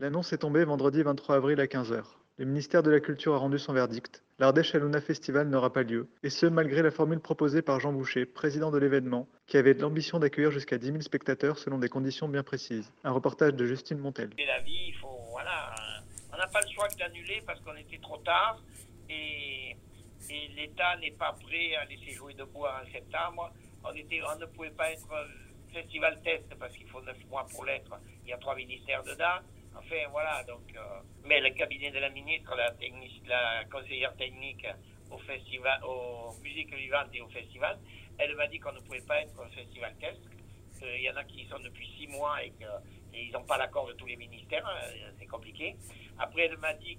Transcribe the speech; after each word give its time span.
L'annonce 0.00 0.32
est 0.32 0.38
tombée 0.38 0.64
vendredi 0.64 1.02
23 1.02 1.36
avril 1.36 1.60
à 1.60 1.66
15h. 1.66 2.02
Le 2.38 2.46
ministère 2.46 2.82
de 2.82 2.90
la 2.90 3.00
Culture 3.00 3.34
a 3.34 3.36
rendu 3.36 3.58
son 3.58 3.74
verdict. 3.74 4.24
L'Ardèche 4.38 4.74
Aluna 4.74 5.02
Festival 5.02 5.46
n'aura 5.46 5.74
pas 5.74 5.82
lieu, 5.82 6.08
et 6.22 6.30
ce 6.30 6.46
malgré 6.46 6.80
la 6.80 6.90
formule 6.90 7.20
proposée 7.20 7.60
par 7.60 7.80
Jean 7.80 7.92
Boucher, 7.92 8.24
président 8.24 8.70
de 8.70 8.78
l'événement, 8.78 9.28
qui 9.46 9.58
avait 9.58 9.74
l'ambition 9.74 10.18
d'accueillir 10.18 10.52
jusqu'à 10.52 10.78
10 10.78 10.86
000 10.86 11.00
spectateurs 11.02 11.58
selon 11.58 11.76
des 11.76 11.90
conditions 11.90 12.30
bien 12.30 12.42
précises. 12.42 12.90
Un 13.04 13.10
reportage 13.10 13.52
de 13.52 13.66
Justine 13.66 13.98
Montel. 13.98 14.30
La 14.38 14.60
vie, 14.60 14.86
il 14.88 14.94
faut, 14.94 15.20
voilà, 15.32 15.70
on 16.32 16.38
n'a 16.38 16.46
pas 16.46 16.62
le 16.62 16.72
choix 16.74 16.88
que 16.88 16.96
d'annuler 16.96 17.42
parce 17.46 17.60
qu'on 17.60 17.76
était 17.76 18.00
trop 18.00 18.16
tard 18.24 18.58
et, 19.10 19.76
et 20.30 20.48
l'État 20.56 20.96
n'est 20.96 21.10
pas 21.10 21.36
prêt 21.46 21.74
à 21.76 21.84
laisser 21.84 22.12
jouer 22.12 22.32
debout 22.32 22.64
en 22.64 22.90
septembre. 22.90 23.52
On, 23.84 23.92
était, 23.92 24.22
on 24.34 24.38
ne 24.38 24.46
pouvait 24.46 24.70
pas 24.70 24.92
être 24.92 25.12
euh, 25.12 25.74
festival 25.74 26.18
test 26.22 26.46
parce 26.58 26.74
qu'il 26.74 26.88
faut 26.88 27.02
9 27.02 27.14
mois 27.28 27.46
pour 27.50 27.66
l'être. 27.66 28.00
Il 28.24 28.30
y 28.30 28.32
a 28.32 28.38
trois 28.38 28.56
ministères 28.56 29.02
dedans. 29.02 29.44
Enfin, 29.76 30.08
voilà, 30.10 30.42
donc. 30.44 30.62
euh, 30.76 30.80
mais 31.24 31.40
le 31.40 31.50
cabinet 31.50 31.90
de 31.90 31.98
la 31.98 32.10
ministre, 32.10 32.54
la, 32.56 32.74
la 33.28 33.64
conseillère 33.66 34.14
technique 34.16 34.66
au 35.10 35.18
festival, 35.18 35.80
aux 35.84 36.32
musiques 36.42 36.74
vivantes 36.74 37.08
et 37.14 37.20
au 37.20 37.28
festival, 37.28 37.78
elle 38.18 38.34
m'a 38.36 38.46
dit 38.46 38.58
qu'on 38.58 38.72
ne 38.72 38.80
pouvait 38.80 39.00
pas 39.06 39.20
être 39.22 39.38
un 39.40 39.48
festival. 39.50 39.94
Euh, 40.02 40.96
Il 40.96 41.02
y 41.02 41.10
en 41.10 41.16
a 41.16 41.24
qui 41.24 41.44
sont 41.46 41.58
depuis 41.60 41.86
six 41.98 42.06
mois 42.08 42.42
et, 42.44 42.50
que, 42.50 42.64
et 43.14 43.24
ils 43.26 43.32
n'ont 43.32 43.44
pas 43.44 43.58
l'accord 43.58 43.86
de 43.86 43.92
tous 43.94 44.06
les 44.06 44.16
ministères, 44.16 44.66
euh, 44.66 45.10
c'est 45.18 45.26
compliqué. 45.26 45.76
Après, 46.18 46.42
elle 46.46 46.56
m'a 46.58 46.72
dit 46.74 46.98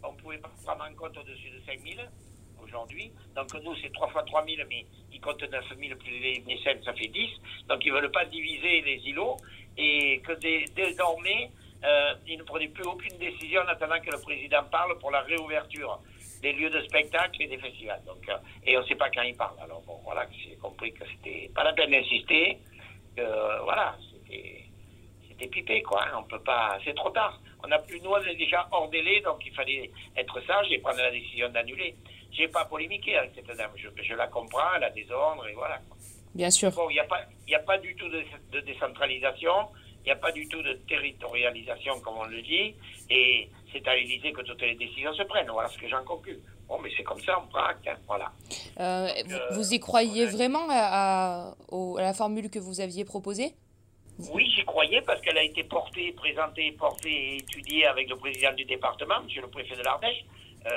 qu'on 0.00 0.12
ne 0.12 0.16
pouvait 0.18 0.38
pas 0.38 0.50
prendre 0.64 0.84
en 0.84 0.94
compte 0.94 1.16
au-dessus 1.16 1.50
de 1.50 1.60
5 1.66 1.80
000 1.80 2.02
aujourd'hui. 2.62 3.12
Donc 3.34 3.52
nous, 3.62 3.74
c'est 3.76 3.92
3 3.92 4.08
fois 4.10 4.22
3 4.24 4.44
000, 4.46 4.62
mais 4.68 4.86
ils 5.12 5.20
comptent 5.20 5.42
9 5.42 5.64
000 5.78 5.98
plus 5.98 6.18
les 6.18 6.40
mécènes, 6.46 6.82
ça 6.84 6.92
fait 6.94 7.08
10. 7.08 7.30
Donc 7.68 7.84
ils 7.84 7.92
ne 7.92 7.98
veulent 8.00 8.10
pas 8.12 8.24
diviser 8.26 8.80
les 8.82 8.96
îlots 9.08 9.36
et 9.76 10.20
que 10.24 10.32
dé- 10.32 10.64
désormais, 10.74 11.50
euh, 11.86 12.14
ils 12.26 12.38
ne 12.38 12.42
prenaient 12.42 12.68
plus 12.68 12.84
aucune 12.84 13.16
décision 13.18 13.60
en 13.62 13.68
attendant 13.68 14.00
que 14.00 14.10
le 14.10 14.20
président 14.20 14.64
parle 14.70 14.98
pour 14.98 15.10
la 15.10 15.20
réouverture 15.20 15.98
des 16.42 16.52
lieux 16.52 16.70
de 16.70 16.80
spectacle 16.82 17.40
et 17.42 17.46
des 17.46 17.58
festivals. 17.58 18.02
Donc, 18.04 18.28
euh, 18.28 18.36
et 18.64 18.76
on 18.76 18.82
ne 18.82 18.86
sait 18.86 18.94
pas 18.96 19.08
quand 19.10 19.22
il 19.22 19.36
parle. 19.36 19.56
Alors 19.60 19.80
bon, 19.82 19.98
voilà, 20.04 20.26
j'ai 20.32 20.56
compris 20.56 20.92
que 20.92 21.04
c'était 21.12 21.50
pas 21.54 21.64
la 21.64 21.72
peine 21.72 21.90
d'insister. 21.90 22.58
euh, 23.18 23.60
voilà, 23.62 23.96
c'était 25.28 25.46
pipé, 25.48 25.82
quoi. 25.82 26.02
hein. 26.04 26.18
On 26.18 26.22
peut 26.24 26.42
pas. 26.42 26.78
C'est 26.84 26.94
trop 26.94 27.10
tard. 27.10 27.40
On 27.64 27.70
a 27.70 27.78
plus, 27.78 28.00
nous, 28.00 28.10
on 28.10 28.20
est 28.20 28.34
déjà 28.36 28.68
hors 28.70 28.88
délai, 28.90 29.20
donc 29.20 29.44
il 29.44 29.52
fallait 29.54 29.90
être 30.16 30.40
sage 30.46 30.66
et 30.70 30.78
prendre 30.78 30.98
la 30.98 31.10
décision 31.10 31.48
d'annuler. 31.48 31.94
J'ai 32.32 32.48
pas 32.48 32.64
polémiqué 32.66 33.16
avec 33.16 33.32
cette 33.34 33.56
dame. 33.56 33.70
Je, 33.76 33.88
je 34.02 34.14
la 34.14 34.26
comprends, 34.28 34.74
elle 34.76 34.84
a 34.84 34.90
des 34.90 35.10
ordres 35.10 35.46
et 35.48 35.54
voilà. 35.54 35.78
quoi. 35.88 35.96
Bien 36.34 36.50
sûr. 36.50 36.70
Bon, 36.72 36.90
il 36.90 36.94
n'y 36.94 37.00
a 37.00 37.04
pas, 37.04 37.22
il 37.48 37.54
a 37.54 37.60
pas 37.60 37.78
du 37.78 37.96
tout 37.96 38.08
de, 38.08 38.22
de 38.52 38.60
décentralisation. 38.60 39.68
Il 40.06 40.10
n'y 40.10 40.12
a 40.12 40.16
pas 40.20 40.30
du 40.30 40.46
tout 40.46 40.62
de 40.62 40.72
territorialisation, 40.88 41.98
comme 42.00 42.18
on 42.18 42.26
le 42.26 42.40
dit. 42.40 42.76
Et 43.10 43.50
c'est 43.72 43.86
à 43.88 43.96
l'Élysée 43.96 44.32
que 44.32 44.42
toutes 44.42 44.62
les 44.62 44.76
décisions 44.76 45.12
se 45.14 45.24
prennent. 45.24 45.50
Voilà 45.50 45.68
ce 45.68 45.76
que 45.78 45.88
j'en 45.88 46.04
conclus. 46.04 46.38
Bon, 46.68 46.78
mais 46.78 46.90
c'est 46.96 47.02
comme 47.02 47.20
ça, 47.22 47.40
on 47.42 47.48
prend 47.48 47.64
acte. 47.64 47.88
hein. 47.88 47.96
Voilà. 48.06 48.30
Euh, 48.78 49.08
Donc, 49.08 49.26
vous, 49.26 49.34
euh, 49.34 49.54
vous 49.56 49.74
y 49.74 49.80
croyez 49.80 50.28
a- 50.28 50.30
vraiment 50.30 50.68
à, 50.70 51.48
à- 51.48 51.54
au- 51.72 51.96
à 51.96 52.02
la 52.02 52.14
formule 52.14 52.48
que 52.50 52.60
vous 52.60 52.80
aviez 52.80 53.04
proposée? 53.04 53.54
Oui, 54.32 54.48
j'y 54.54 54.64
croyais 54.64 55.00
parce 55.02 55.20
qu'elle 55.22 55.38
a 55.38 55.42
été 55.42 55.64
portée, 55.64 56.12
présentée, 56.12 56.70
portée 56.70 57.10
et 57.10 57.36
étudiée 57.38 57.86
avec 57.86 58.08
le 58.08 58.16
président 58.16 58.52
du 58.52 58.64
département, 58.64 59.20
monsieur 59.24 59.42
le 59.42 59.48
préfet 59.48 59.74
de 59.74 59.82
l'Ardèche. 59.82 60.24
Euh, 60.66 60.70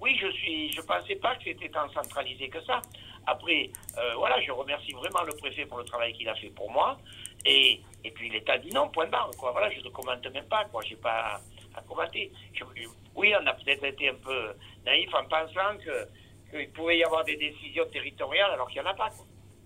oui, 0.00 0.16
je 0.20 0.30
suis, 0.30 0.72
je 0.72 0.80
pensais 0.82 1.16
pas 1.16 1.34
que 1.34 1.44
c'était 1.44 1.68
tant 1.68 1.90
centralisé 1.92 2.48
que 2.48 2.62
ça. 2.64 2.80
Après, 3.28 3.70
euh, 3.98 4.14
voilà, 4.16 4.40
je 4.40 4.50
remercie 4.50 4.92
vraiment 4.92 5.22
le 5.22 5.34
préfet 5.34 5.66
pour 5.66 5.76
le 5.76 5.84
travail 5.84 6.14
qu'il 6.14 6.28
a 6.30 6.34
fait 6.34 6.48
pour 6.48 6.70
moi. 6.70 6.98
Et, 7.44 7.82
et 8.02 8.10
puis 8.10 8.30
l'État 8.30 8.56
dit 8.56 8.70
non, 8.72 8.88
point 8.88 9.06
barre, 9.06 9.30
quoi. 9.38 9.52
Voilà, 9.52 9.70
je 9.70 9.80
ne 9.80 9.90
commente 9.90 10.26
même 10.32 10.48
pas, 10.48 10.64
quoi. 10.64 10.82
J'ai 10.82 10.96
pas 10.96 11.38
à 11.76 11.82
commenter. 11.82 12.32
Oui, 13.14 13.34
on 13.38 13.46
a 13.46 13.52
peut-être 13.52 13.84
été 13.84 14.08
un 14.08 14.14
peu 14.14 14.54
naïf 14.86 15.12
en 15.14 15.24
pensant 15.24 15.76
que 15.84 16.08
qu'il 16.50 16.70
pouvait 16.70 16.96
y 16.96 17.04
avoir 17.04 17.24
des 17.24 17.36
décisions 17.36 17.84
territoriales 17.92 18.52
alors 18.52 18.68
qu'il 18.68 18.80
n'y 18.80 18.88
en 18.88 18.90
a 18.90 18.94
pas. 18.94 19.10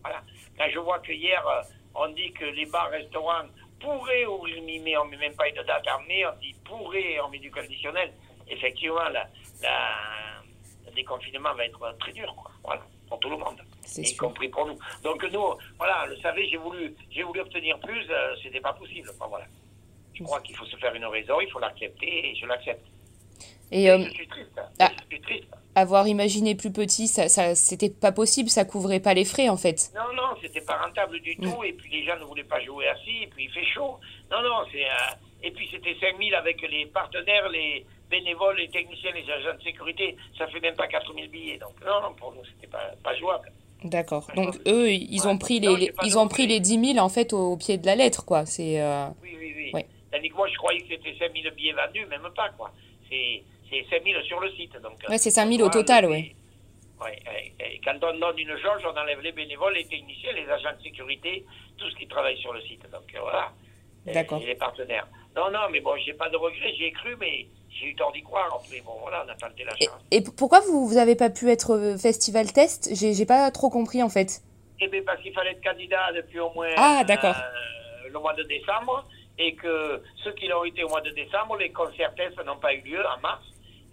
Voilà. 0.03 0.21
Quand 0.59 0.69
je 0.69 0.81
vois 0.81 0.99
que 0.99 1.13
hier, 1.13 1.47
euh, 1.47 1.63
on 1.95 2.09
dit 2.09 2.33
que 2.33 2.47
les 2.47 2.67
bars, 2.67 2.91
restaurants 2.91 3.47
pourraient 3.79 4.27
ouvrir 4.27 4.61
mi-mai, 4.63 4.97
on 4.97 5.05
ne 5.05 5.11
met 5.11 5.17
même 5.19 5.37
pas 5.37 5.49
une 5.49 5.63
date 5.63 5.87
en 5.87 6.01
mai, 6.09 6.27
on 6.27 6.37
dit 6.41 6.57
pourrait, 6.65 7.21
on 7.21 7.29
met 7.29 7.39
du 7.39 7.53
conditionnel. 7.53 8.13
Effectivement, 8.49 9.09
le 9.09 10.91
déconfinement 10.93 11.55
va 11.55 11.65
être 11.67 11.97
très 11.99 12.13
dur, 12.13 12.35
quoi. 12.35 12.51
Voilà, 12.65 12.83
pour 13.13 13.21
tout 13.21 13.29
le 13.29 13.37
monde, 13.37 13.61
y 13.99 14.07
sûr. 14.07 14.17
compris 14.17 14.49
pour 14.49 14.65
nous. 14.67 14.79
Donc 15.05 15.23
nous, 15.31 15.45
voilà, 15.77 16.07
le 16.07 16.17
savez, 16.21 16.49
j'ai 16.49 16.57
voulu, 16.57 16.95
j'ai 17.11 17.23
voulu 17.23 17.41
obtenir 17.41 17.79
plus, 17.81 18.07
euh, 18.11 18.35
c'était 18.43 18.61
pas 18.61 18.73
possible. 18.73 19.11
Enfin, 19.15 19.27
voilà. 19.29 19.45
Je 20.15 20.23
crois 20.25 20.41
qu'il 20.41 20.57
faut 20.57 20.65
se 20.65 20.77
faire 20.77 20.95
une 20.95 21.05
raison, 21.05 21.39
il 21.43 21.51
faut 21.51 21.59
l'accepter, 21.59 22.31
et 22.31 22.35
je 22.35 22.47
l'accepte. 22.47 22.87
Et 23.71 23.91
euh, 23.91 23.99
je 24.05 24.11
suis 24.13 24.29
triste, 24.29 24.61
ah. 24.81 24.91
je 25.11 25.15
suis 25.17 25.21
triste. 25.23 25.49
avoir 25.75 26.07
imaginé 26.09 26.55
plus 26.55 26.73
petit, 26.73 27.07
ça, 27.07 27.29
ça, 27.29 27.55
c'était 27.55 27.91
pas 27.91 28.13
possible, 28.13 28.49
ça 28.49 28.65
couvrait 28.65 29.01
pas 29.01 29.13
les 29.13 29.27
frais 29.27 29.49
en 29.51 29.57
fait. 29.59 29.91
Non, 29.95 30.15
non, 30.15 30.35
c'était 30.41 30.61
pas 30.63 30.79
rentable 30.83 31.21
du 31.21 31.37
tout. 31.37 31.63
Et 31.65 31.73
puis 31.75 31.91
les 31.91 32.05
gens 32.07 32.19
ne 32.19 32.25
voulaient 32.25 32.45
pas 32.45 32.61
jouer 32.63 32.89
assis. 32.89 33.25
Et 33.25 33.27
puis 33.27 33.45
il 33.45 33.51
fait 33.51 33.65
chaud. 33.75 33.99
Non, 34.31 34.43
non, 34.43 34.65
c'est. 34.73 34.85
euh, 34.85 35.43
Et 35.43 35.51
puis 35.51 35.69
c'était 35.71 35.97
5000 36.01 36.35
avec 36.35 36.61
les 36.63 36.87
partenaires, 36.87 37.49
les 37.51 37.85
bénévoles, 38.17 38.57
les 38.59 38.69
techniciens, 38.69 39.11
les 39.13 39.29
agents 39.31 39.57
de 39.59 39.63
sécurité. 39.63 40.17
Ça 40.39 40.47
fait 40.49 40.61
même 40.61 40.77
pas 40.77 40.87
4000 40.87 41.29
billets. 41.31 41.59
Donc 41.59 41.75
non, 41.85 42.01
non, 42.03 42.15
pour 42.15 42.33
nous, 42.35 42.45
c'était 42.45 42.67
pas, 42.77 42.91
pas 43.03 43.15
jouable. 43.17 43.51
D'accord. 43.85 44.29
Donc 44.37 44.55
eux, 44.69 44.91
ils 44.93 45.27
ont 45.27 45.39
pris 45.39 45.59
les, 45.59 45.91
pas 45.91 46.03
ils 46.07 46.17
ont 46.19 46.29
pris 46.29 46.47
les 46.47 46.61
10 46.61 46.93
000 46.95 46.99
en 47.05 47.09
fait 47.09 47.33
au, 47.33 47.53
au 47.53 47.57
pied 47.57 47.79
de 47.79 47.87
la 47.87 47.97
lettre 47.97 48.25
quoi. 48.25 48.47
C'est 48.47 48.81
euh, 48.81 49.07
Oui, 49.23 49.35
oui, 49.39 49.53
oui. 49.57 49.71
Ouais. 49.75 49.87
Tandis 50.13 50.29
que 50.29 50.37
moi, 50.37 50.49
je 50.49 50.57
croyais 50.57 50.81
que 50.83 50.89
c'était 50.89 51.17
5000 51.19 51.51
billets 51.57 51.73
vendus, 51.73 52.07
même 52.07 52.29
pas, 52.37 52.51
quoi. 52.51 52.71
C'est 53.11 53.43
c'est 53.71 53.85
5000 53.91 54.17
sur 54.29 54.39
le 54.41 54.51
site. 54.53 54.75
Donc, 54.83 54.93
Ouais, 55.09 55.17
c'est 55.19 55.31
5 55.31 55.49
000 55.51 55.63
on 55.63 55.67
au 55.67 55.71
total, 55.71 56.05
enlever- 56.05 56.37
Ouais, 57.03 57.19
et 57.59 57.81
quand 57.85 57.97
on 58.05 58.17
donne 58.21 58.39
une 58.39 58.57
jauge, 58.59 58.83
on 58.85 58.97
enlève 58.97 59.21
les 59.23 59.33
bénévoles, 59.33 59.75
les 59.75 59.87
techniciens, 59.87 60.31
les 60.35 60.49
agents 60.49 60.77
de 60.79 60.83
sécurité, 60.85 61.45
tout 61.79 61.89
ce 61.91 61.97
qui 61.97 62.07
travaille 62.07 62.37
sur 62.39 62.53
le 62.53 62.61
site. 62.61 62.83
Donc 62.93 63.03
voilà. 63.21 63.51
Et- 64.07 64.13
D'accord. 64.13 64.41
Et 64.43 64.47
les 64.47 64.55
partenaires. 64.55 65.09
Non, 65.37 65.51
non, 65.51 65.61
mais 65.71 65.81
bon, 65.81 65.97
j'ai 66.05 66.13
pas 66.13 66.29
de 66.29 66.37
regrets, 66.37 66.73
j'y 66.77 66.85
ai 66.85 66.93
cru, 66.93 67.17
mais 67.19 67.47
j'ai 67.71 67.87
eu 67.87 67.95
tort 67.95 68.13
d'y 68.13 68.23
croire. 68.23 68.49
Après, 68.55 68.81
bon, 68.85 68.93
voilà, 69.01 69.25
on 69.27 69.31
a 69.31 69.35
tenté 69.35 69.65
la 69.65 69.73
chance. 69.77 69.99
et 70.11 70.21
pourquoi 70.23 70.61
vous 70.61 70.87
vous 70.87 70.99
avez 70.99 71.17
pas 71.17 71.31
pu 71.31 71.51
être 71.51 71.71
euh, 71.75 71.97
festival 71.97 72.53
test? 72.53 72.91
J'ai 72.95 73.15
j'ai 73.15 73.27
pas 73.27 73.51
trop 73.51 73.71
compris 73.71 74.03
en 74.03 74.09
fait. 74.11 74.43
Eh 74.81 74.89
bien, 74.89 75.01
parce 75.07 75.21
qu'il 75.23 75.33
fallait 75.33 75.53
être 75.53 75.63
candidat 75.65 76.13
depuis 76.15 76.39
au 76.41 76.51
moins 76.55 76.69
Ah, 76.77 77.03
d'accord. 77.07 77.35
euh, 77.37 78.09
le 78.13 78.19
mois 78.19 78.35
de 78.35 78.43
décembre, 78.43 79.05
et 79.39 79.55
que 79.55 80.03
ceux 80.23 80.33
qui 80.33 80.49
l'ont 80.49 80.65
été 80.65 80.85
au 80.85 80.89
mois 80.89 81.01
de 81.01 81.11
décembre, 81.11 81.57
les 81.57 81.71
concerts 81.71 82.15
tests 82.15 82.45
n'ont 82.45 82.57
pas 82.59 82.75
eu 82.75 82.81
lieu 82.83 83.01
en 83.07 83.21
mars, 83.21 83.43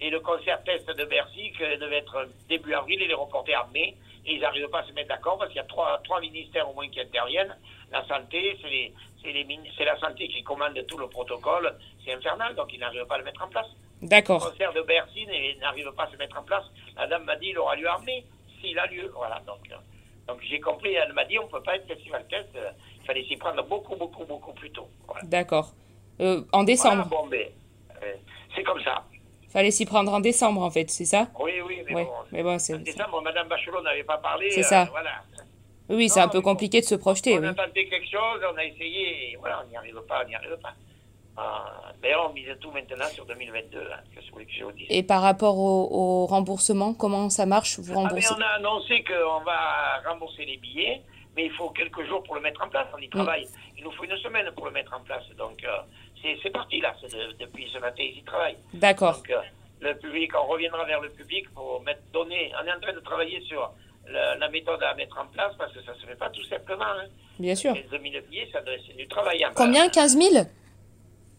et 0.00 0.10
le 0.10 0.20
concert 0.20 0.62
test 0.64 0.86
de 0.88 1.04
Bercy, 1.04 1.52
qui 1.52 1.62
devait 1.78 1.98
être 1.98 2.28
début 2.48 2.74
avril, 2.74 2.98
il 3.02 3.10
est 3.10 3.14
reporté 3.14 3.54
en 3.56 3.66
mai, 3.72 3.94
et 4.26 4.34
ils 4.34 4.40
n'arrivent 4.40 4.68
pas 4.68 4.80
à 4.80 4.86
se 4.86 4.92
mettre 4.92 5.08
d'accord, 5.08 5.38
parce 5.38 5.48
qu'il 5.50 5.56
y 5.58 5.64
a 5.64 5.64
trois, 5.64 5.98
trois 6.04 6.20
ministères 6.20 6.68
au 6.68 6.74
moins 6.74 6.88
qui 6.88 7.00
interviennent. 7.00 7.56
La 7.90 8.06
santé, 8.06 8.56
c'est 8.62 8.68
les- 8.68 8.92
c'est 9.22 9.32
les 9.32 9.44
mini- 9.44 9.70
c'est 9.76 9.84
la 9.84 9.98
santé 9.98 10.28
qui 10.28 10.42
commande 10.42 10.78
tout 10.86 10.98
le 10.98 11.08
protocole, 11.08 11.74
c'est 12.04 12.12
infernal, 12.12 12.54
donc 12.54 12.72
ils 12.72 12.80
n'arrivent 12.80 13.06
pas 13.06 13.16
à 13.16 13.18
le 13.18 13.24
mettre 13.24 13.42
en 13.42 13.48
place. 13.48 13.66
Le 14.02 14.08
D'accord. 14.08 14.50
concert 14.50 14.72
de 14.72 14.80
Bercy 14.82 15.26
n'arrive 15.60 15.90
pas 15.92 16.04
à 16.04 16.10
se 16.10 16.16
mettre 16.16 16.38
en 16.38 16.42
place. 16.42 16.64
La 16.96 17.06
dame 17.06 17.24
m'a 17.24 17.36
dit 17.36 17.48
il 17.48 17.58
aura 17.58 17.76
lieu 17.76 17.88
en 17.90 18.00
mai, 18.00 18.24
s'il 18.60 18.78
a 18.78 18.86
lieu. 18.86 19.12
Voilà, 19.14 19.40
donc, 19.46 19.58
euh, 19.70 19.76
donc 20.26 20.40
j'ai 20.42 20.58
compris, 20.60 20.94
elle 20.94 21.12
m'a 21.12 21.24
dit 21.26 21.38
on 21.38 21.44
ne 21.44 21.50
peut 21.50 21.62
pas 21.62 21.76
être 21.76 21.86
festival 21.86 22.26
test, 22.28 22.48
euh, 22.56 22.70
il 23.00 23.06
fallait 23.06 23.24
s'y 23.24 23.36
prendre 23.36 23.62
beaucoup, 23.64 23.96
beaucoup, 23.96 24.24
beaucoup 24.24 24.52
plus 24.52 24.70
tôt. 24.70 24.88
Voilà. 25.06 25.22
D'accord. 25.24 25.72
Euh, 26.20 26.42
en 26.52 26.64
décembre. 26.64 27.06
Voilà, 27.10 27.28
bon, 27.28 27.30
euh, 28.02 28.12
c'est 28.54 28.62
comme 28.62 28.80
ça. 28.82 29.04
Fallait 29.50 29.70
s'y 29.70 29.84
prendre 29.84 30.12
en 30.14 30.20
décembre 30.20 30.62
en 30.62 30.70
fait, 30.70 30.88
c'est 30.90 31.04
ça? 31.04 31.28
Oui, 31.38 31.49
mais 31.90 31.96
Ouais. 31.96 32.04
bon. 32.04 32.12
Mais 32.32 32.42
bon, 32.42 32.58
c'est 32.58 32.74
En 32.74 32.78
décembre, 32.78 33.20
Madame 33.22 33.48
Bachelot 33.48 33.82
n'avait 33.82 34.04
pas 34.04 34.18
parlé. 34.18 34.50
C'est 34.50 34.60
euh, 34.60 34.68
ça. 34.68 34.84
Voilà. 34.90 35.10
oui, 35.88 36.08
c'est 36.08 36.20
un 36.20 36.28
peu 36.28 36.40
compliqué 36.40 36.80
de 36.80 36.86
se 36.86 36.94
projeter. 36.94 37.38
on 37.38 37.42
Oui. 37.42 37.48
a 37.48 37.54
tenté 37.54 37.88
quelque 37.88 38.08
chose, 38.10 38.40
on 38.52 38.56
a 38.56 38.64
essayé, 38.64 39.32
et 39.32 39.36
voilà, 39.36 39.62
on 39.64 39.68
n'y 39.68 39.76
arrive 39.76 40.00
pas, 40.08 40.22
on 40.24 40.28
n'y 40.28 40.34
arrive 40.34 40.56
pas. 40.62 40.72
Euh, 41.38 41.42
D'ailleurs, 42.02 42.28
on 42.30 42.32
mise 42.32 42.48
tout 42.60 42.70
maintenant 42.70 43.06
sur 43.12 43.24
2022, 43.26 43.78
hein, 43.78 43.96
que 44.14 44.20
je 44.22 44.30
voulais 44.32 44.46
que 44.46 44.52
je 44.52 44.64
vous 44.64 44.72
dise. 44.72 44.86
Et 44.90 45.02
par 45.02 45.22
rapport 45.22 45.58
au, 45.58 45.88
au 45.90 46.26
remboursement, 46.26 46.92
comment 46.94 47.28
ça 47.30 47.46
marche 47.46 47.78
Vous 47.78 47.92
Ah, 47.92 47.96
mais 47.96 48.08
remboursez 48.08 48.34
on 48.36 48.40
a 48.40 48.46
annoncé 48.56 49.04
qu'on 49.04 49.40
va 49.44 50.00
rembourser 50.08 50.44
les 50.44 50.56
billets, 50.56 51.02
mais 51.36 51.44
il 51.46 51.52
faut 51.52 51.70
quelques 51.70 52.04
jours 52.06 52.22
pour 52.24 52.34
le 52.34 52.40
mettre 52.40 52.62
en 52.64 52.68
place. 52.68 52.86
On 52.94 52.98
y 53.00 53.08
travaille. 53.08 53.46
Il 53.78 53.84
nous 53.84 53.92
faut 53.92 54.04
une 54.04 54.16
semaine 54.18 54.50
pour 54.56 54.66
le 54.66 54.72
mettre 54.72 54.92
en 54.94 55.00
place. 55.00 55.24
Donc, 55.38 55.62
euh, 55.64 55.78
c'est 56.42 56.50
parti 56.50 56.80
là. 56.80 56.94
depuis 57.38 57.70
ce 57.72 57.78
matin, 57.78 58.02
ils 58.02 58.18
y 58.18 58.22
travaillent. 58.22 58.58
D'accord. 58.74 59.16
Donc, 59.16 59.30
euh, 59.30 59.40
le 59.80 59.94
public, 59.96 60.32
on 60.36 60.46
reviendra 60.46 60.84
vers 60.84 61.00
le 61.00 61.10
public 61.10 61.48
pour 61.54 61.82
mettre, 61.82 62.02
donner. 62.12 62.52
On 62.62 62.66
est 62.66 62.72
en 62.72 62.80
train 62.80 62.92
de 62.92 63.00
travailler 63.00 63.40
sur 63.42 63.72
la, 64.06 64.48
méthode 64.48 64.82
à 64.82 64.94
mettre 64.94 65.18
en 65.18 65.26
place 65.26 65.54
parce 65.58 65.72
que 65.72 65.82
ça 65.82 65.92
ne 65.92 65.98
se 65.98 66.06
fait 66.06 66.16
pas 66.16 66.30
tout 66.30 66.44
simplement. 66.44 66.84
Hein. 66.84 67.08
Bien 67.38 67.54
sûr. 67.54 67.74
15 67.74 67.90
000 67.90 68.02
billets, 68.02 68.48
c'est 68.52 68.96
du 68.96 69.08
travail. 69.08 69.44
Combien 69.54 69.88
15 69.88 70.16
000 70.18 70.44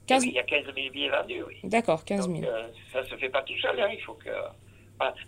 15... 0.07 0.25
il 0.25 0.33
y 0.33 0.39
a 0.39 0.43
15 0.43 0.65
000 0.65 0.75
billets 0.91 1.09
vendus, 1.09 1.43
oui. 1.47 1.59
D'accord, 1.63 2.03
15 2.03 2.27
000. 2.27 2.43
Euh, 2.43 2.67
ça 2.91 3.01
ne 3.01 3.07
se 3.07 3.15
fait 3.15 3.29
pas 3.29 3.43
tout 3.43 3.57
seul, 3.61 3.79
hein. 3.79 3.89
il 3.91 4.01
faut 4.01 4.13
que. 4.13 4.29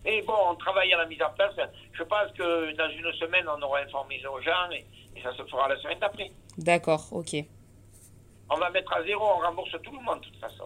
Mais 0.06 0.22
bon, 0.22 0.36
on 0.50 0.56
travaille 0.56 0.94
à 0.94 0.98
la 0.98 1.06
mise 1.06 1.22
en 1.22 1.32
place. 1.32 1.56
Je 1.94 2.04
pense 2.04 2.32
que 2.34 2.76
dans 2.76 2.90
une 2.90 3.12
semaine, 3.14 3.46
on 3.48 3.62
aura 3.62 3.80
informé 3.80 4.20
nos 4.24 4.40
gens 4.42 4.70
et, 4.72 4.86
ça 5.22 5.32
se 5.36 5.44
fera 5.44 5.68
la 5.68 5.78
semaine 5.78 6.00
d'après. 6.00 6.32
D'accord, 6.58 7.08
ok. 7.12 7.36
On 8.50 8.58
va 8.58 8.70
mettre 8.70 8.94
à 8.94 9.04
zéro, 9.04 9.24
on 9.24 9.40
rembourse 9.40 9.72
tout 9.82 9.92
le 9.92 10.04
monde 10.04 10.20
de 10.20 10.26
toute 10.26 10.40
façon. 10.40 10.66